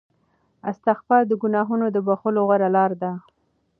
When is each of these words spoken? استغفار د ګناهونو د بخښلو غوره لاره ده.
استغفار 0.71 1.21
د 1.27 1.31
ګناهونو 1.41 1.85
د 1.91 1.97
بخښلو 2.07 2.41
غوره 2.47 2.69
لاره 2.75 2.95
ده. 3.01 3.11